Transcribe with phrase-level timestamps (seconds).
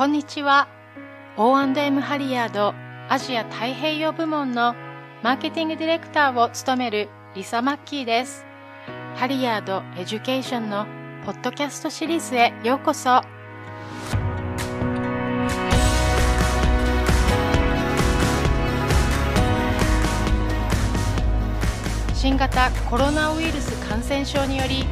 [0.00, 0.66] こんにちは。
[1.36, 2.72] O&M ハリヤード
[3.10, 4.74] アジア太平洋部門の
[5.22, 8.46] マーケティングディレクターを務めるリサ・マッキーです。
[9.16, 10.86] ハリヤードエデュケーションの
[11.26, 13.20] ポッドキャストシリーズへようこそ。
[22.14, 24.86] 新型コロナウイルス感染症により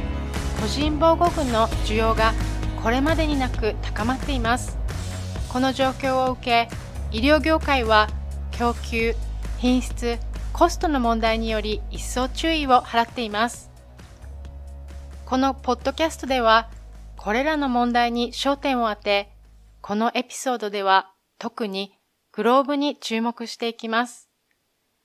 [0.61, 2.31] 個人防護具の需要が
[2.83, 4.78] これまでになく高まっています
[5.51, 6.69] この状況を受け
[7.11, 8.07] 医療業界は
[8.51, 9.15] 供給
[9.57, 10.19] 品質
[10.53, 13.71] コストの問題により一層注意を払っています。
[15.25, 16.69] このポッドキャストでは
[17.17, 19.31] これらの問題に焦点を当て
[19.81, 21.97] このエピソードでは特に
[22.31, 24.29] グローブに注目していきます。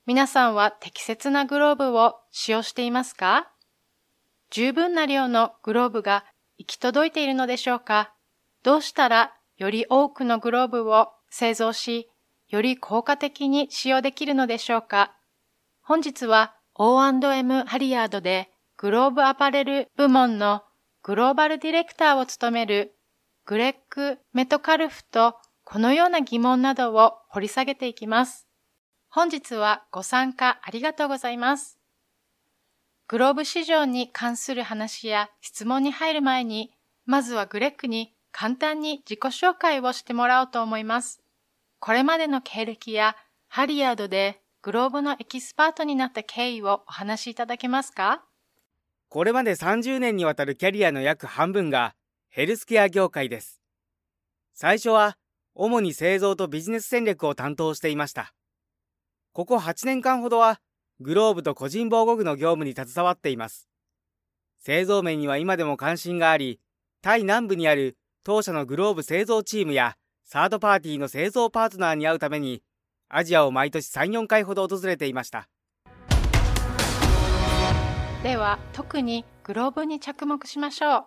[0.06, 3.50] 皆さんは適切なグローブを使用していますか？
[4.50, 6.26] 十分な量のグローブが
[6.58, 8.12] 行き届いているのでしょうか？
[8.62, 12.10] どうしたらより多くのグローブを製造し、
[12.48, 15.16] より効果的に使用できるのでしょうか？
[15.82, 20.62] 本日は O&M ハリヤードでグローブアパレル部門の
[21.02, 22.94] グローバルディレクターを務める
[23.44, 28.46] グレッグ・メトカルフとこのような疑問などを掘り下げていきます。
[29.08, 31.78] 本日はご参加ありがとうございます。
[33.06, 36.72] グローブ市場に関する話や質問に入る前に、
[37.04, 41.22] まずはグレッグに簡単に自己紹介をしてもらおうと思います。
[41.78, 43.14] これまでの経歴や
[43.46, 48.24] ハリヤードでグローブのエキスパートになった経緯をお話しいただけますか？
[49.08, 51.94] これまで30年にわたるキャリアの約半分が
[52.28, 53.60] ヘルスケア業界です。
[54.52, 55.16] 最初は
[55.54, 58.34] 主に製造とビジネス戦略を担当していました。
[59.32, 60.58] ここ8年間ほどは、
[60.98, 63.68] グローブと個人防護具の業務に携わっています。
[64.58, 66.58] 製造面には今でも関心があり、
[67.00, 72.62] タイ南部にある当社のグローブ製造チームやサードパーティーの製造パートナーに会うために、
[73.10, 75.46] アジアを毎年3、4回ほど訪れていました。
[78.22, 81.06] では、特にグローブに着目しましょう。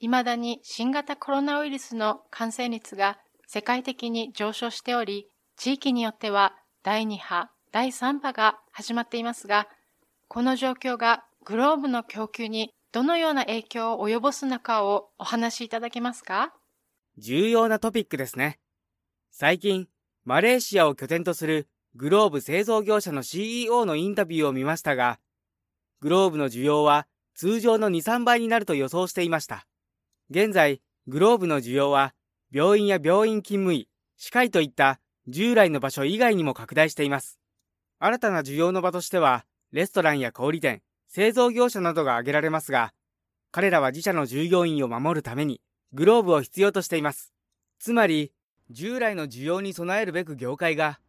[0.00, 9.68] 未だに新型コロナウイルスの感染率が世界的に上昇しており、地域によっては第2波、第3波が始まっていますが、
[10.26, 16.52] この状況がグローブの供給にどのような影響を及ぼすのかをお話しいただけますか？
[17.16, 18.58] 重要なトピックですね。
[19.30, 19.88] 最近、
[20.26, 25.18] マレーシアを拠点とするグローブ製造業者の CEO のインタビューを見ましたが、
[26.00, 29.66] グローブの需要は通常の2、3倍になると予想していました。
[30.28, 32.12] 現在、グローブの需要は
[32.50, 33.88] 病院や病院勤務医、
[34.18, 37.38] 歯科医といった従来の場所以外にも拡大しています。
[37.98, 40.82] 新たな需要の場としては、レストランや小売店、
[41.14, 42.94] 製造業者などが挙げられますが、
[43.50, 45.60] 彼らは自社の従業員を守るために、
[45.92, 47.34] グローブを必要としています。
[47.78, 48.32] つまり、
[48.70, 51.00] 従来の需要に備えるべく業界が、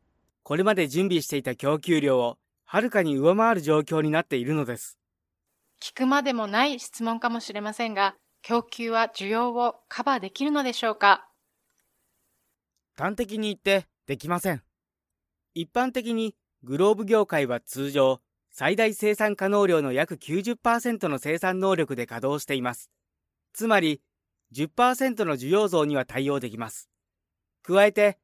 [0.44, 5.00] これまで準備していた供給量をはるかに上回る状況になっているのです。
[5.82, 11.30] 聞くまでもない質問かもしれませんが、供給は需要をカバーできるのでしょうか？
[12.98, 14.62] 端的に言ってできません。
[15.54, 18.20] 一般的にグローブ業界は通常、
[18.56, 22.92] 最大生産可能量の約90%の生産能力で稼働しています。
[23.52, 24.00] つまり、
[24.56, 26.88] 10%の需要増には対応できます。
[27.64, 28.20] 加えて、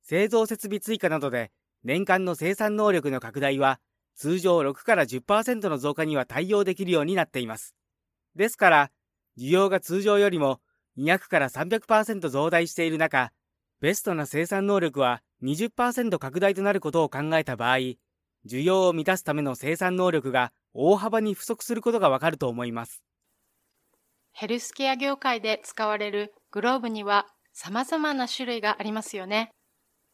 [0.00, 1.50] 製造設備追加などで
[1.82, 3.80] 年間の生産能力の拡大は
[4.14, 7.74] 通常6から10%の増加には対応できるようになっています。
[8.36, 8.90] ですから、
[9.36, 10.60] 需要が通常よりも
[10.96, 13.32] 200から300%増大している中、
[13.80, 17.78] ベストな生産能力は20%拡大となることを考えた場合、
[18.46, 23.02] 需要を満たすための生産能力が大幅に不足することがわかると思います。
[24.32, 29.50] ヘルスケア業界で使われるグローブには様々な種類がありますよね。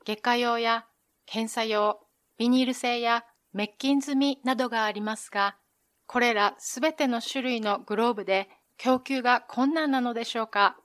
[0.04, 0.86] 外科用や
[1.26, 2.00] 検査用、
[2.36, 5.56] ビニール製や滅菌済みなどがありますが、
[6.06, 10.76] これらすべての種類のグローブで供給が困難なのでしょうか？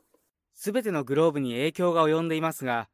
[0.53, 2.87] すべてのグローブに影響が及んでいますが、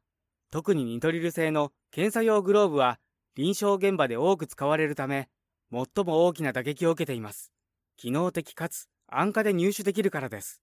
[0.50, 2.98] 特にニトリル製の検査用グローブは
[3.36, 5.28] 臨床現場で多く使われるため、
[5.72, 7.52] 最も大きな打撃を受けています。
[7.96, 10.62] 機能的かつ安価で入手できるからです。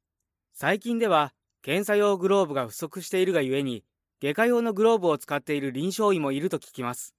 [0.54, 3.84] 最近では、検査用グローブが不足しているがゆえに、
[4.22, 7.16] 外科用のグローブを使っている臨床医もいると聞きます。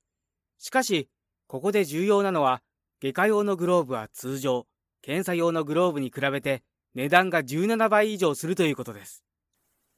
[0.59, 1.09] しかし、
[1.47, 2.63] ここで重要なのは、
[3.01, 4.67] 外科用のグローブは通常、
[5.03, 6.63] 検査用のグローブに比べて
[6.95, 9.25] 値段が17倍以上するということです。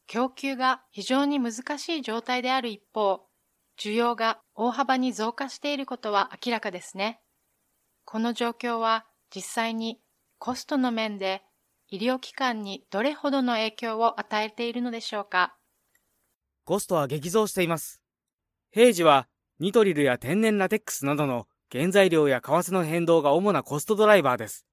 [0.07, 3.30] 供給が非常に難しい状態である一方、
[3.81, 7.23] 需要が大幅に増加していることは明らかですね。
[8.05, 9.99] この状況は実際に
[10.39, 11.43] コストの面で
[11.89, 15.57] 医療機関にどれほどの影響を与えているのでしょうか
[16.65, 18.03] コストは激増しています。
[18.71, 19.29] 平時は
[19.59, 24.67] ニトリルや天然ラテックスなどの原材料や為替の変動が主なコストドライバーです。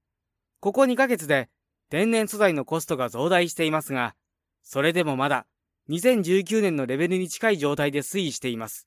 [0.60, 1.50] ここ2ヶ月で
[1.90, 4.16] 天然素材のコストが増大していますが、
[4.64, 5.46] それでもまだ
[5.90, 8.87] 2019年のレベルに近い状態で推移しています。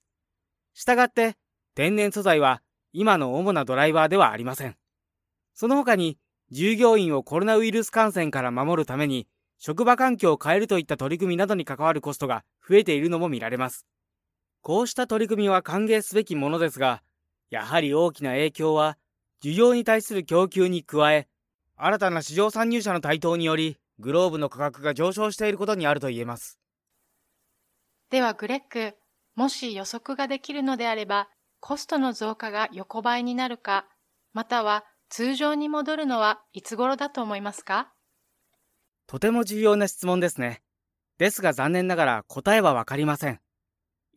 [0.81, 1.37] したがって、
[1.75, 2.62] 天然素材は
[2.94, 4.77] 今の主なドライバーではありません。
[5.53, 6.17] その他に、
[6.50, 9.29] 従業員をコロナウイルス感染から守るために、
[9.59, 13.85] 職場環境を変えるといった取り組みなどに関わるコストが増えているのも見られます。
[14.62, 17.03] こうした取り組みは歓迎すべきものですが、
[17.50, 18.97] やはり大きな影響は、
[19.44, 21.29] 需要に対する供給に加え、
[21.76, 26.59] 新たな市場参入者の台頭により、グローブの価格が上昇していることにあると言えます。
[28.09, 28.97] ではグレッグ、
[29.41, 31.27] もし予測ができるのであれば、
[31.61, 33.87] コストの増加が横ばいになるか、
[34.35, 37.91] または通常に戻るのはいつ頃だと思いますか？
[39.07, 40.61] とても重要な質問ですね。
[41.17, 43.41] ですが残念ながら答えはわかりません。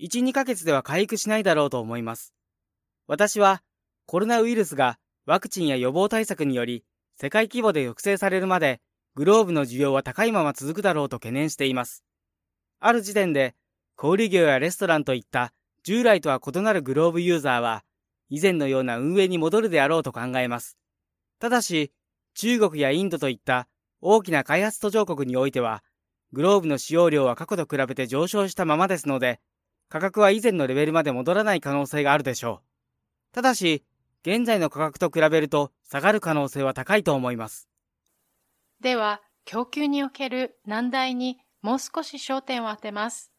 [0.01, 2.33] 1、2ヶ月では回復しないだろうと思います。
[3.07, 3.63] 私は
[4.05, 6.83] コロナウイルスがワクチンや予防対策により
[7.15, 8.81] 世界規模で抑制されるまで
[9.15, 12.03] グローブの需要は高いまま続くだろうと懸念しています。
[12.81, 13.55] ある時点で
[13.95, 15.53] 小売業やレストランといった
[15.83, 17.83] 従来とは異なるグローブユーザーは、
[18.29, 20.77] 以前のような運営に戻るであろうと考えます。
[21.39, 21.91] ただし、
[22.35, 23.67] 中国やインドといった
[24.01, 25.83] 大きな開発途上国においては、
[26.31, 29.39] グローブの使用量は過去と比べて上昇したままですので、
[29.89, 33.33] 価格は以前のレベルまで戻らない可能性があるでしょう。
[33.33, 33.83] ただし、
[34.25, 37.69] 現在の価格と比べると下がる可能性は高いと思います。
[38.79, 43.32] では、供給における難題にもう少し焦点を当てます。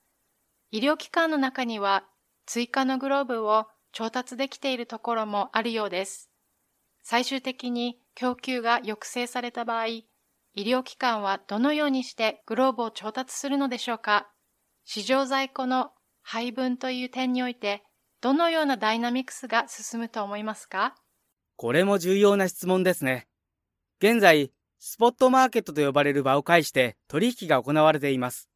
[0.74, 2.02] 医療機関の中には
[2.46, 6.32] 追加のグローブを調達できているところもあるようです。
[7.00, 10.06] 最終的に供給が抑制された場合、医
[10.56, 14.26] 療機関はどのようにしてグローブを調達するのでしょうか？
[14.84, 15.92] 市場在庫の
[16.22, 17.84] 配分という点において、
[18.20, 20.96] どのようなダイナミクスが進むと思いますか？
[21.54, 23.28] これも重要な質問ですね。
[24.00, 24.50] 現在、
[24.80, 28.50] スポットマーケットと呼ばれる場を介して取引が行われています。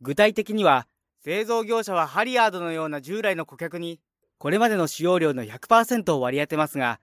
[0.00, 0.88] 具体的には、
[1.24, 4.00] 製造業者はハリアードのような従来の顧客に、
[4.38, 6.98] これまでの使用量の100%を割り当てますが、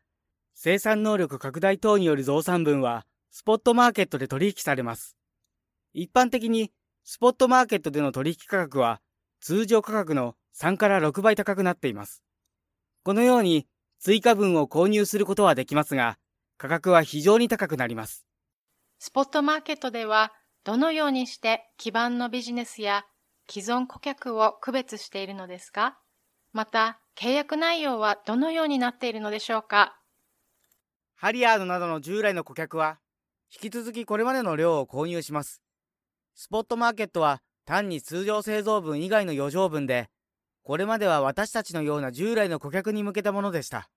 [0.55, 5.15] 生産能力拡大等による増産分は、スポットマーケットで取引されます。
[5.93, 6.69] 一般的に、
[7.05, 8.99] スポットマーケットでの取引価格は、
[9.39, 12.21] 通常価格の3から6倍高くなっています。
[13.03, 13.67] このように、
[13.99, 16.17] 追加分を購入することはできますが、
[16.57, 18.27] 価格は非常に高くなります。
[18.99, 20.33] スポットマーケットでは、
[20.65, 23.05] どのようにして基盤のビジネスや
[23.51, 25.97] 既存顧客を区別しているのですか
[26.53, 29.99] また、契約内容はどのようになっているのでしょうか？
[31.15, 32.99] ハリアードなどの従来の顧客は、
[33.51, 35.63] 引き続きこれまでの量を購入します。
[36.35, 40.11] スポットマーケットは単に通常製造分以外の余剰分で、
[40.61, 43.89] これまでは私たちのような従来の顧客に向けたものでした。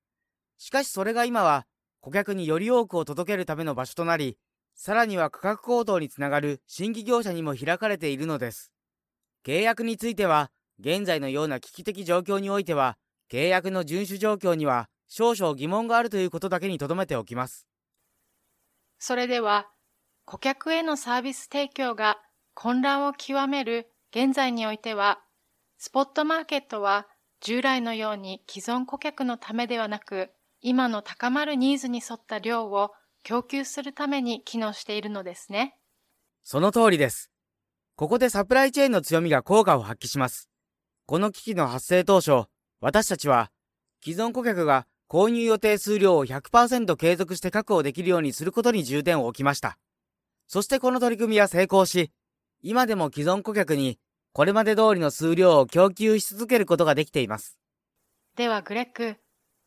[0.56, 1.66] しかしそれが今は、
[2.00, 4.38] 顧客により多くを届けるための場所となり、
[4.74, 8.72] さらには価格高騰につながる新規業者にも開かれているのです。
[9.44, 12.96] 契約については、現在のような危機的状況においては、
[13.30, 17.66] 契約の遵守状況には少々疑問があるということだけに留めておきます。
[18.98, 19.70] それでは、
[20.24, 22.18] 顧客へのサービス提供が
[22.54, 25.20] 混乱を極める現在においては、
[25.78, 27.08] スポットマーケットは
[27.40, 30.30] 従来のように既存顧客のためではなく、
[30.60, 32.92] 今の高まるニーズに沿った量を
[33.24, 35.76] 供給するために機能しているのですね。
[36.44, 37.31] その通りです。
[37.94, 40.48] ここでサプライチェーンの強みが効果を発揮します。
[41.06, 42.44] この危機の発生当初、
[42.80, 43.50] 私たちは、
[44.02, 49.78] 既存顧客が購入予定数量を100%継続して確保できるようにすることに重点を置きました。
[50.48, 52.10] そしてこの取り組みは成功し、
[52.62, 53.98] 今でも既存顧客に
[54.32, 57.58] これまで通りの数量を供給し続けることができています。
[58.36, 59.16] ではグレッグ、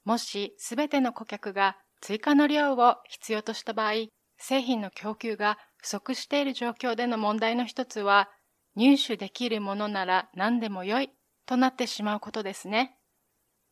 [0.04, 8.28] もしすべての顧客が追加の量を必要とした場合、製品の供給が不足している状況での問題の一つは、
[8.76, 11.12] 入手できるものなら何でもよい
[11.46, 12.98] となってしまうことですね。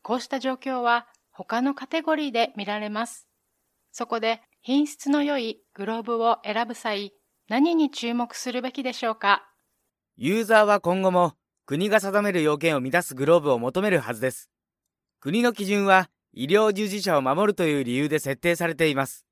[0.03, 3.27] こうした状況は他のカテゴリーで見られます。
[3.91, 7.13] そこで品質の良いグローブを選ぶ際、
[7.50, 9.50] 何に注目するべきでしょうか？
[10.15, 11.34] ユーザーは今後も
[11.65, 14.51] 国が定める要件を満たすグローブを求めるはずです。
[15.20, 19.25] 国の基準は医療従事者を守るという理由で設定されています。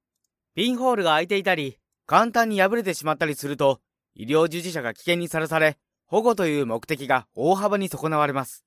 [0.56, 3.80] ピンホールが開いていたり、簡単に破れてしまったりすると、
[4.16, 8.66] 医療従事者が危険にさらされ、保護という目的が大幅に損なわれます。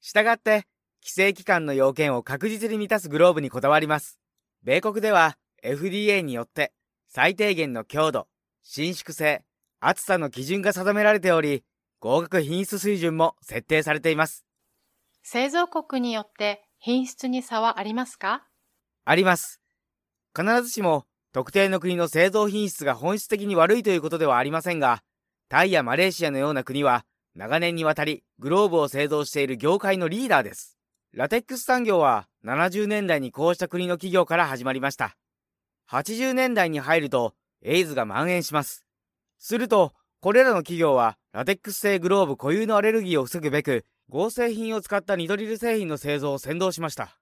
[0.00, 0.66] したがって、
[1.02, 4.18] 規制機関の要件を確実に満たすグローブにこだわります。
[4.64, 6.72] 米国では FDA によって
[7.06, 8.26] 最低限の強度、
[8.62, 9.44] 伸縮性、
[9.80, 11.62] 厚さの基準が定められており、
[12.00, 14.44] 合格品質水準も設定されています。
[15.22, 18.46] 製造国によって品質に差はありますか？
[19.04, 19.60] あります。
[20.36, 21.06] 必ずしも
[21.38, 25.04] 特定の国の製造品質が本質的に悪いということではありませんが、
[25.48, 27.04] タイやマレーシアのような国は
[27.36, 30.76] 長年にわたりグローブを製造している業界のリーダーです。
[31.12, 35.16] ラテックス産業は70年代にこうした国の企業から始まりました。
[35.92, 38.84] 80年代に入るとエイズが蔓延します。
[39.38, 47.16] すると、これらの企業はラテックス製グローブ固有のアレルギーを防ぐべく合成品を使ったニトリル製品の製造を先導しました。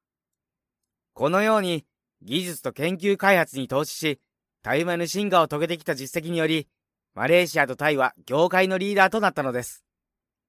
[1.12, 1.84] このように
[2.26, 4.20] 技術と研究開発に投資し、
[4.62, 6.66] たゆまぬ進化を遂げてきた実績により、
[7.14, 9.84] マレーシアとタイは業界のリーダーとなったのです。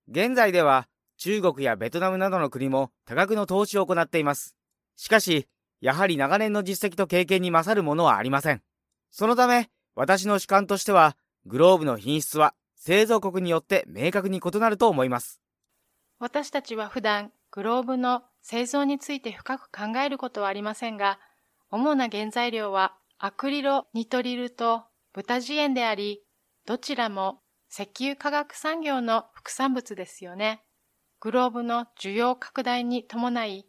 [0.10, 4.56] 現在では中国やベトナムなどの国も多額の投資を行っています。
[4.96, 5.48] しかし、
[5.80, 8.64] やはり長年の実績と経験に勝るものはありません。
[9.12, 11.16] そのため、私の主観としては、
[11.46, 15.42] グローブの品質は製造国によって明確に異なると思います。
[16.18, 21.20] 私たちは普段、グローブの製造について深く考えることはありませんが、
[21.70, 24.84] 主な原材料はアクリロニトリルと
[25.14, 26.22] 豚ジエンであり、
[26.66, 30.64] どちらも石油化学産業の副産物ですよね。
[31.20, 33.66] グローブの需要拡大に伴い、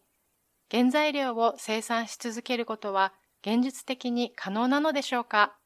[0.70, 5.56] 原材料を生産し続けることは現実的に可能なのでしょうか？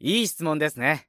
[0.00, 1.08] いい質問ですね。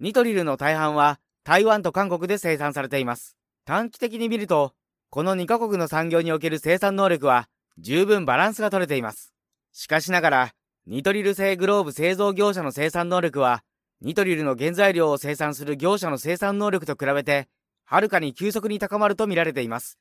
[0.00, 3.36] ニトリルの大半は台湾と韓国で生産されています。
[3.64, 4.74] 短期的に見ると、
[5.10, 9.31] この2カ国の産業における生産能力は十分バランスが取れています。
[9.72, 10.54] しかしながら、
[10.86, 13.62] ニトリル製グローブ製造業者の生産能力は
[14.04, 17.48] ニトリルの原材料を生産する業者の生産能力と比べて、
[17.84, 19.96] はるかに急速に高まると見られています。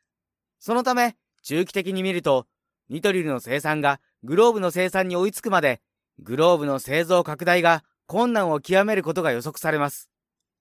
[0.60, 2.48] そのため、中期的に見ると、
[2.90, 5.82] ニトリルの生産がグローブの生産に追いつくまで、
[6.18, 10.10] グローブの製造拡大が困難を極めることが予測されます。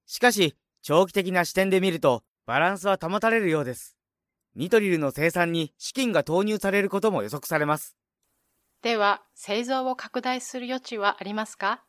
[0.05, 3.97] しかし、長期的な視点で見ると、バランスは保たれるようです。
[4.55, 7.97] ニトリルの生産に資金が投入されることも予測されます。
[8.83, 11.85] では、製造を拡大する余地はありますか？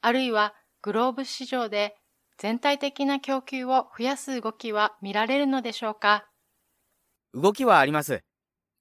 [0.00, 1.96] あるいは、グローブ市場で
[2.38, 6.28] 全体的な供給を増やす動きは見られるのでしょうか？
[7.34, 8.22] 動きはあります。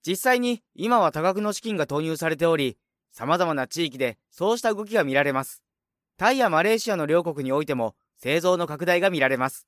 [0.06, 2.78] 実際に今は多額の資金が投入されており、
[3.12, 5.64] 様々な地域でそうした動きが見られます。
[6.18, 9.68] タイやマレーシアの両国においても製造の拡大が見られます。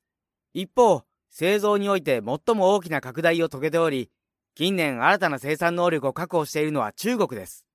[0.53, 4.11] 一方、製造において最も大きな拡大を遂げており、
[4.53, 7.65] 近年新たな生産能力を確保しているのは中国です。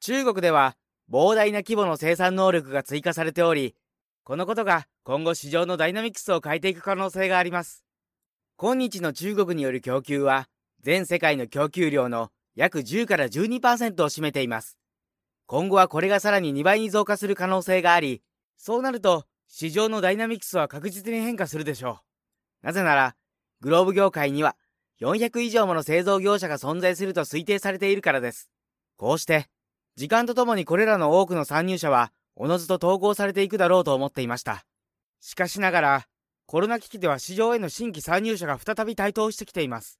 [0.00, 0.76] 中国では
[1.10, 3.74] 膨大な規模の生産能力が追加されており、
[4.24, 7.84] このことが今後市場のダイナミクスを変えていく可能性があります。
[8.56, 10.48] 今日の中国による供給は
[10.82, 14.78] 全世界の供給量の約10から12%を占めています。
[15.46, 18.22] 今後はこれがさらに2倍に増加する可能性があり、
[18.56, 22.00] そうなると市場のダイナミクスは確実に変化するでしょ
[22.62, 22.66] う。
[22.66, 23.16] なぜなら、
[23.60, 24.56] グローブ業界には
[25.00, 28.50] 400以上もの製造業者が存在すると推定されているからです。
[28.96, 29.48] こうして、
[29.98, 34.64] 時間とともにこれらの多くの参入者はおのずと統合されていくだろうと思っていました。
[35.18, 36.06] しかしながら、
[36.46, 39.98] コロナ危機では市場への新規参入者が再び台頭してきています。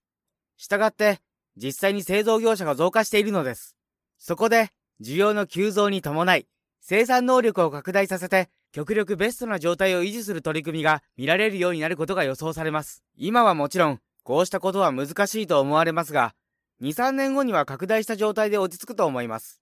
[0.56, 1.18] したがって、
[1.56, 3.74] 実際に製造業者が増加しているのです。
[4.18, 4.70] そこで、
[5.02, 6.46] 需要の急増に伴い、
[6.80, 13.02] 生産能力を拡大させて、極力ベストな状態を維持する取り組みが見られるようになることが予想されます。
[13.16, 16.36] 今はもちろん、こうしたことは難しいと思われますが、
[16.82, 19.60] 2、3年後には拡大した状態で落ち着くと思います。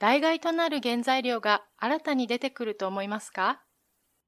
[0.00, 3.64] 代替となる原材料が新たに出てくると思いますか？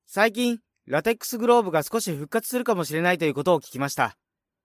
[0.04, 0.58] 最近、
[0.88, 4.16] ラテックスグローブが少し復活するかもしれないということを聞きました。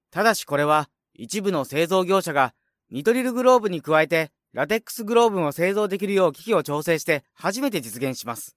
[0.09, 2.55] ただしこれは、一部の製造業者が、
[2.89, 8.55] ニトリルグローブに加えて、ラテックスグローブを製造できるよう機器を調整して初めて実現します。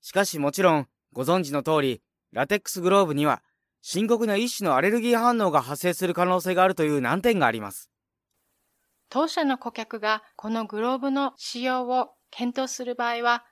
[0.00, 2.00] しかしもちろん、ご存知の通り、
[2.32, 3.42] ラテックスグローブには、
[3.82, 7.90] 深刻な一種のアレルギー反応が発生する可能性があるという難点があります。
[9.08, 13.44] 当社の顧客がこのグローブの使用を検討する場合は、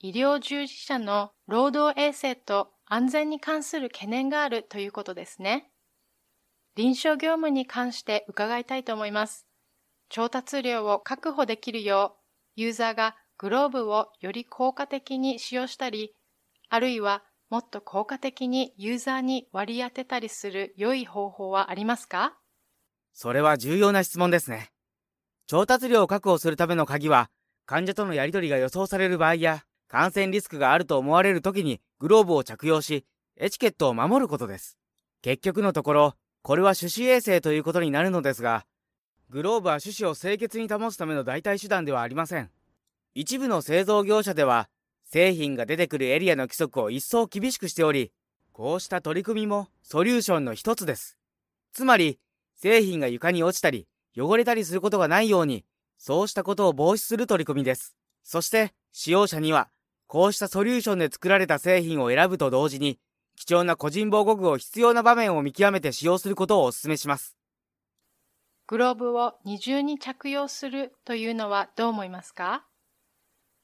[0.00, 5.70] 医療従事者の労働衛生と安全に関する懸念があるということですね。
[6.76, 9.46] 臨床業務に関して伺いたいと思います。
[10.08, 12.16] 調達量を確保できるよ
[12.56, 16.14] う、ユーザーがグローブをより効果的に使用したり、
[16.68, 22.36] あるいはもっと効果的にユーザーに割り当てたりする良い方法はありますか？
[23.12, 24.73] それは重要な質問ですね。
[25.46, 27.30] 調達量を確保するための鍵は、
[27.66, 33.04] 患者とのやり取りが予想される場合や、感染リスクがあると思われる時にグローブを着用し、
[33.36, 34.78] エチケットを守ることです。
[35.22, 38.66] 結局のところ、これは手指衛生ということになるのですが、
[39.30, 42.50] グローブは手指を清潔に保つための代替手段ではありません。
[43.14, 44.68] 一部の製造業者では、
[45.04, 48.12] 製品が出てくるエリアの規則を一層厳しくしており、
[48.52, 51.18] こうした取り組みもソリューションの一つです。
[51.72, 52.18] つまり、
[52.54, 53.86] 製品が床に落ちたり、
[54.16, 55.64] 汚れたりすることがないように、
[55.98, 57.96] そうしたことを防止する取り組みです。
[58.22, 59.70] そして、使用者には、
[60.06, 62.98] こうしたソリューションで作られた製品を選ぶと同時に、
[63.36, 67.36] 貴重な個人防護具を必要な場面を見極めて使用することをお勧めします。
[68.66, 72.64] グローブを二重に着用するというのはどう思いますか？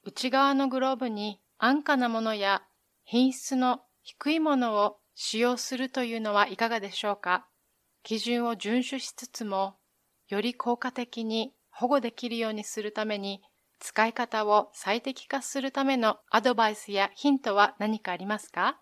[0.03, 2.63] 内側のグローブに安価なものや
[3.05, 7.47] 品質の低いものを使用するというのはいかがでしょうか？
[8.03, 9.75] 基準を遵守しつつも、
[10.31, 13.41] より効果的に保護できるようにするために、
[13.79, 18.79] 使い方を最適化するためのアドバイスやヒントは何かありますか？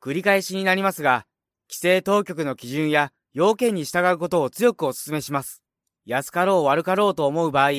[0.00, 1.26] 繰り返しになりますが、
[1.68, 5.62] 規制当局の基準や要件に従うことを強くお勧めします。
[6.04, 7.70] 安かろう悪かろうと思う場合、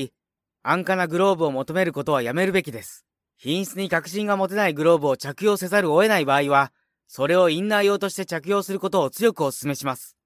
[0.64, 3.06] 安価なグローブを求めることはやめるべきです。
[3.38, 6.74] 品質に確信が持てないグローブを着用せざるを得ない場合は、
[7.08, 10.17] それをインナー用として着用することを強くお勧めします。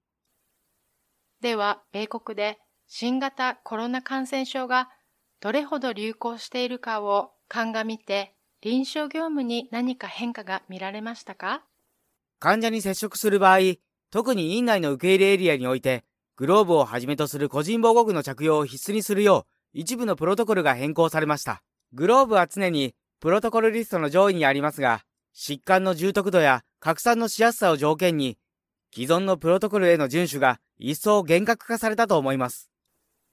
[1.42, 4.88] では、米国で新型コロナ感染症が
[5.40, 11.64] どれほど流行しているかを鑑みて、臨床業務に何か変化が見られましたか？
[12.38, 13.58] 患者に接触する場合、
[14.12, 16.04] 特に院内の受け入れエリアにおいて、
[16.36, 21.60] グローブをはじめとする個人防護具の着用を必須にするよう、一部のプロトコルが変更されました。
[21.92, 25.02] グローブは常にプロトコルリストの上位にありますが、
[25.34, 28.38] 疾患の重篤度や拡散のしやすさを条件に、
[28.94, 32.70] 既存のプロトコルへの遵守が一層厳格化されたと思います。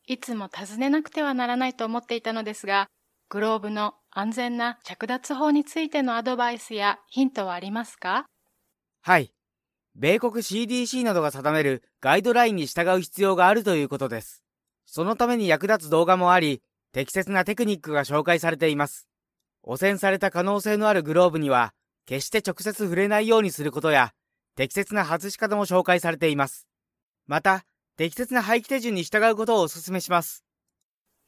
[0.07, 2.87] いつも尋ねなくてはならないと思っていたのですが、
[3.27, 8.25] グローブの安全な着脱法についてのアドバイスやヒントはありますか？
[9.01, 9.33] はい。
[9.95, 14.43] 米国 CDC などが定めるガイドラインに従う必要があるということです。
[14.85, 16.61] そのために役立つ動画もあり、
[16.93, 19.09] 適切なテクニックが紹介されています。
[19.61, 21.73] 汚染された可能性のあるグローブには、
[22.05, 24.13] 決して直接触れないようにすることや、
[24.59, 26.67] 適切な外し方も紹介されています。
[27.27, 27.63] また、
[27.95, 30.43] 適切な廃棄手順に従うことをお勧めします。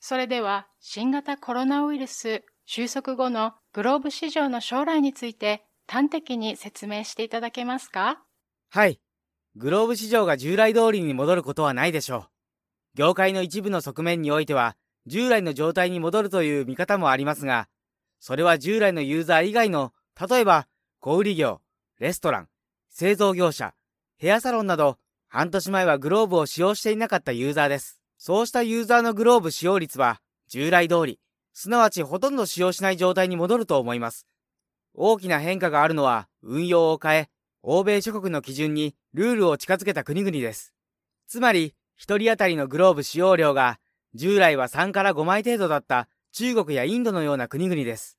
[0.01, 8.21] それでは、新型コロナウイルス収束後のグローブ市場の将来について端的に説明していただけますか？
[8.69, 8.99] はい。
[9.55, 12.27] グローブ市場が従来通りに戻ることはないでしょう。
[12.95, 17.69] 業界の一部の側面においては、従来の状態に戻るという見方もありますが、
[18.19, 19.93] それは従来のユーザー以外の、
[20.29, 20.67] 例えば、
[20.99, 21.61] 小売業、
[21.97, 22.49] レストラン、
[22.93, 23.73] 製造業者、
[24.17, 24.97] ヘアサロンなど、
[25.29, 28.01] 半年前はグローブを使用していなかったユーザーです。
[28.17, 31.19] そうしたユーザーのグローブ使用率は、従来通り、
[31.53, 34.27] すなわちほとんど使用しない状態に戻ると思います。
[34.93, 37.29] 大きな変化があるのは、運用を変え、
[37.63, 40.73] 欧米諸国の基準にルールを近づけた国々です。
[41.27, 43.79] つまり、一人当たりのグローブ使用量が、
[44.15, 48.17] 従来は3から5枚程度だった中国やインドのような国々です。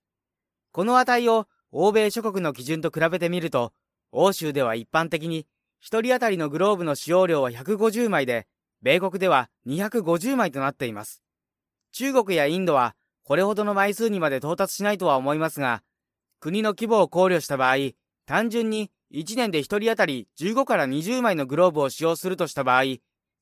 [0.73, 3.75] この値を欧米諸国の基準と比べてみると、
[4.13, 5.47] 欧州では一般的に
[5.83, 8.47] 1人当たりのグローブの使用量は150枚で、
[8.83, 11.23] 米国では250枚となっています。
[11.93, 12.95] 中国やインドは
[13.25, 15.83] これほどの枚数にまで到達しないとは思いますが、
[16.41, 17.77] 国の規模を考慮した場合、
[18.27, 22.83] 単純に1年で1人当たり15から20枚のグローブを使用するとした場合、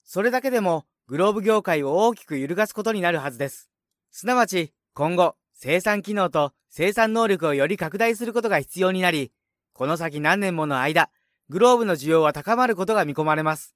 [0.05, 3.71] それだけでもグローブ業界を大きく揺るがすことになるはずです。
[4.11, 9.33] すなわち、今後、生産機能と生産能力をより拡大することが必要になり、
[9.81, 11.09] この先何年もの間、
[11.49, 13.75] グローブの需要は高まることが見込まれます。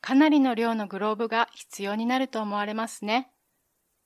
[0.00, 3.30] かなりの量のグローブが必要になると思われますね。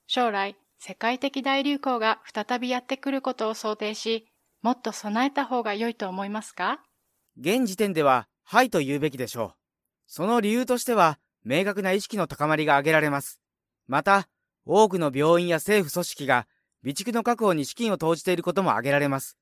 [0.05, 4.27] 将来、世界的大流行が再びやってくることを想定し、
[4.61, 6.79] もっと備えた方が良いと思いますか？
[7.39, 9.53] 現時点では、はいと言うべきでしょう。
[10.05, 13.41] その理由としては、明確な意識の高まりが挙げられます。
[13.87, 14.27] また、
[14.67, 16.47] 多くの病院や政府組織が
[16.83, 19.39] 備蓄の確保に資金を投じていることも挙げられます。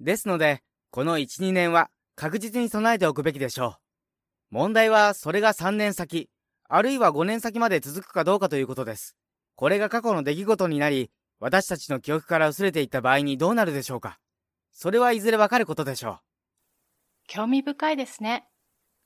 [0.00, 0.62] ですので、
[0.94, 4.54] この1、2年は確実に備えておくべきでしょう。
[4.54, 6.30] 問題はそれが3年先、
[6.68, 9.16] あるいは5年先まで続くかどうかということです。
[9.56, 14.20] これが過去の出来事になり、私たちの記憶から薄れていった場合にどうなるでしょうか。
[14.70, 16.18] それはいずれわかることでしょう。
[17.26, 18.46] 興味深いですね。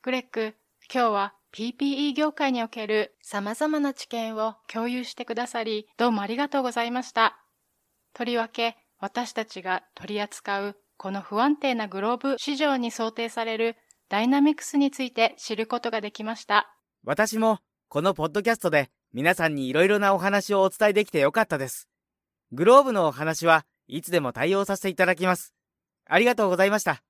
[0.03, 0.55] グレッグ、
[0.92, 7.42] 今日は PPE 業界における様々な知見を共有してくださり、どうもありがとうございました。
[8.12, 13.76] とりわけ、私たちが取り扱うこの不安定なグローブ市場に想定される
[14.08, 16.74] ダイナミクスについて知ることができました。
[17.04, 21.88] 私もこのポッドキャストで皆さんにいろいろなお話をお伝えできてよかったです。
[22.50, 25.54] グローブのお話はいつでも対応させていただきます。
[26.04, 27.00] ありがとうございました。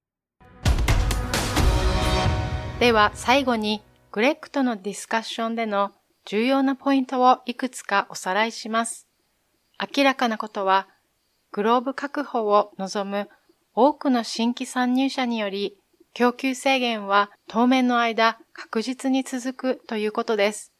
[2.80, 5.92] では最後にグレッグとのディスカッションでの
[6.26, 9.08] 重要なポイントをいくつかおさらいします。
[9.96, 10.88] 明らかなことは、
[11.52, 13.30] グローブ確保を望む
[13.80, 15.78] 多くの新規参入者により、
[16.12, 20.72] 供給制限は当面の間確実に続くということです。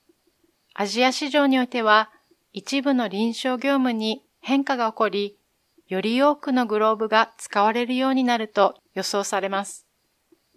[0.75, 2.11] アジア市場においては
[2.53, 5.37] 一部の臨床業務に変化が起こり、
[5.87, 9.87] より多くのグローブが使われるようになると予想されます。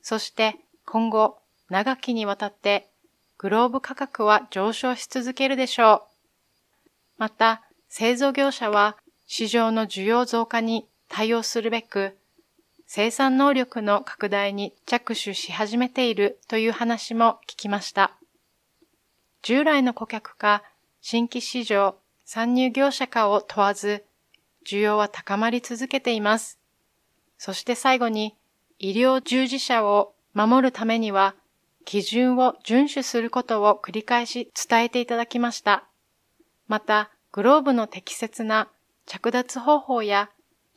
[0.01, 0.55] そして
[0.87, 1.37] 今後
[1.69, 2.89] 長きにわたって
[3.37, 6.01] グローブ価格は上昇し続けるでしょう。
[7.19, 12.17] また製造業者は市場の需要増加に対応するべく
[12.93, 18.17] 生産能力の拡大に着手し始めているという話も聞きました。
[19.43, 20.61] 従来の顧客か
[20.99, 24.03] 新規市場、参入業者かを問わず、
[24.67, 26.59] 需要は高まり続けています。
[27.37, 28.35] そして最後に、
[28.77, 31.33] 医療従事者を守るためには、
[31.85, 35.85] 基準を遵守することを繰り返し伝えていただきました。
[36.67, 38.67] また、グローブの適切な
[39.05, 40.29] 着脱方法や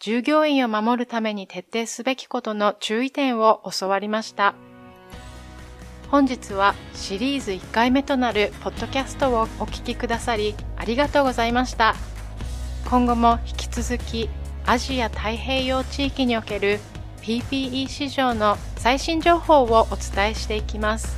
[0.05, 4.55] 従業員を守るために徹底すべきことの注意点を教わりました。
[6.11, 11.95] 本日はシリーズ1回目となるポッドキャストをお聞きくださりありがとうございました。
[12.85, 14.29] 今後も引き続き
[14.67, 16.81] アジア太平洋地域における
[17.23, 21.17] PPE 市場の最新情報をお伝えしていきます。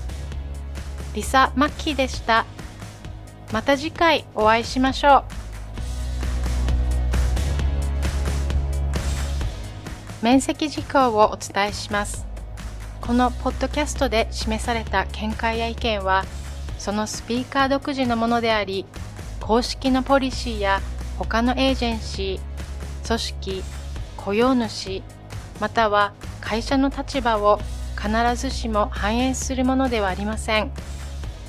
[1.12, 2.46] リサ・マッキーでした。
[3.53, 5.45] また次回お会いしましょう。
[10.22, 12.26] 面積事項をお伝えします。
[13.02, 16.24] このポッドキャストで示された見解や意見は、
[16.79, 18.87] そのスピーカー独自のものであり、
[19.40, 20.81] 公式のポリシーや
[21.18, 23.62] 他のエージェンシー、組織、
[24.16, 25.02] 雇用主、
[25.61, 27.61] または会社の立場を
[27.96, 30.72] 必ずしも反映するものではありません。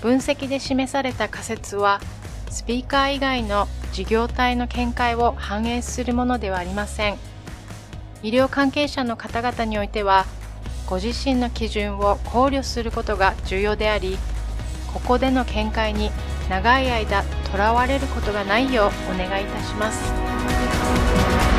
[0.01, 2.01] 分析で示された仮説は、
[2.49, 7.26] スピーカー以外の事業体の見解を反映するものではありません。
[8.23, 10.25] 医療関係者の方々においては
[10.87, 14.17] ご自身の基準を考慮することが重要であり
[14.93, 16.11] ここでの見解に
[16.49, 21.56] 長い間とらわれることがないようお願いいたします。